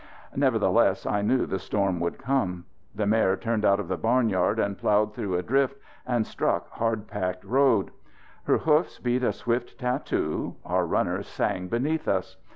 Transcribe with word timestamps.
Nevertheless, 0.35 1.05
I 1.05 1.21
knew 1.21 1.45
the 1.45 1.59
storm 1.59 1.99
would 1.99 2.17
come. 2.17 2.65
The 2.95 3.05
mare 3.05 3.37
turned 3.37 3.63
out 3.63 3.79
of 3.79 3.87
the 3.87 3.97
barnyard 3.99 4.57
and 4.57 4.75
ploughed 4.75 5.13
through 5.13 5.35
a 5.35 5.43
drift 5.43 5.77
and 6.07 6.25
struck 6.25 6.67
hard 6.71 7.05
packed 7.07 7.45
road. 7.45 7.91
Her 8.45 8.57
hoofs 8.57 8.97
beat 8.97 9.21
a 9.23 9.31
swift 9.31 9.77
tattoo; 9.79 10.55
our 10.65 10.87
runners 10.87 11.27
sang 11.27 11.67
beneath 11.67 12.07
us. 12.07 12.37